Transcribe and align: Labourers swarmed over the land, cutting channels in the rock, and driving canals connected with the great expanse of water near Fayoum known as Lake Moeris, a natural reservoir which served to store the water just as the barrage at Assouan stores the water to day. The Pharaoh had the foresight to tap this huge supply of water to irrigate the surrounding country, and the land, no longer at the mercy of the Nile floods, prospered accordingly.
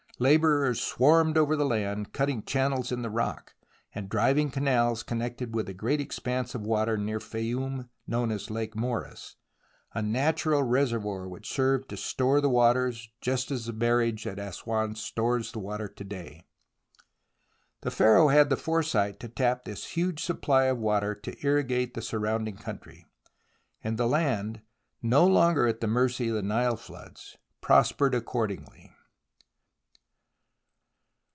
Labourers 0.19 0.79
swarmed 0.79 1.35
over 1.35 1.55
the 1.55 1.65
land, 1.65 2.13
cutting 2.13 2.43
channels 2.43 2.91
in 2.91 3.01
the 3.01 3.09
rock, 3.09 3.55
and 3.91 4.07
driving 4.07 4.51
canals 4.51 5.01
connected 5.01 5.55
with 5.55 5.65
the 5.65 5.73
great 5.73 5.99
expanse 5.99 6.53
of 6.53 6.61
water 6.61 6.95
near 6.95 7.17
Fayoum 7.19 7.89
known 8.05 8.29
as 8.31 8.51
Lake 8.51 8.75
Moeris, 8.75 9.35
a 9.95 10.01
natural 10.03 10.61
reservoir 10.61 11.27
which 11.27 11.51
served 11.51 11.89
to 11.89 11.97
store 11.97 12.39
the 12.39 12.51
water 12.51 12.93
just 13.19 13.49
as 13.49 13.65
the 13.65 13.73
barrage 13.73 14.27
at 14.27 14.37
Assouan 14.37 14.93
stores 14.95 15.53
the 15.53 15.57
water 15.57 15.87
to 15.87 16.03
day. 16.03 16.43
The 17.81 17.89
Pharaoh 17.89 18.27
had 18.27 18.51
the 18.51 18.57
foresight 18.57 19.19
to 19.21 19.27
tap 19.27 19.65
this 19.65 19.87
huge 19.93 20.23
supply 20.23 20.65
of 20.65 20.77
water 20.77 21.15
to 21.15 21.35
irrigate 21.43 21.95
the 21.95 22.01
surrounding 22.03 22.57
country, 22.57 23.07
and 23.83 23.97
the 23.97 24.07
land, 24.07 24.61
no 25.01 25.25
longer 25.25 25.65
at 25.65 25.81
the 25.81 25.87
mercy 25.87 26.29
of 26.29 26.35
the 26.35 26.43
Nile 26.43 26.77
floods, 26.77 27.37
prospered 27.59 28.13
accordingly. 28.13 28.93